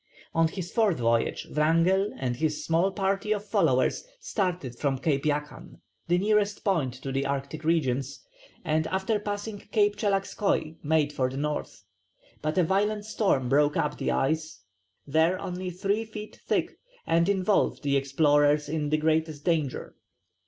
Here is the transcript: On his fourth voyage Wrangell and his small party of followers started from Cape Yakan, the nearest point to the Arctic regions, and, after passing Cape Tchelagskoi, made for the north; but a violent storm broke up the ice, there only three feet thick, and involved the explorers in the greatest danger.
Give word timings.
On 0.33 0.47
his 0.47 0.71
fourth 0.71 0.97
voyage 0.97 1.45
Wrangell 1.55 2.11
and 2.17 2.35
his 2.35 2.65
small 2.65 2.91
party 2.91 3.31
of 3.33 3.45
followers 3.45 4.03
started 4.19 4.75
from 4.79 4.97
Cape 4.97 5.25
Yakan, 5.27 5.79
the 6.07 6.17
nearest 6.17 6.63
point 6.63 6.95
to 6.95 7.11
the 7.11 7.27
Arctic 7.27 7.63
regions, 7.63 8.19
and, 8.65 8.87
after 8.87 9.19
passing 9.19 9.59
Cape 9.59 9.95
Tchelagskoi, 9.95 10.77
made 10.81 11.13
for 11.13 11.29
the 11.29 11.37
north; 11.37 11.83
but 12.41 12.57
a 12.57 12.63
violent 12.63 13.05
storm 13.05 13.47
broke 13.47 13.77
up 13.77 13.99
the 13.99 14.09
ice, 14.09 14.63
there 15.05 15.39
only 15.39 15.69
three 15.69 16.03
feet 16.03 16.39
thick, 16.47 16.79
and 17.05 17.29
involved 17.29 17.83
the 17.83 17.95
explorers 17.95 18.67
in 18.67 18.89
the 18.89 18.97
greatest 18.97 19.45
danger. 19.45 19.95